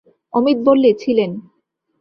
[0.33, 1.31] অমিত বললে, ছিলেন।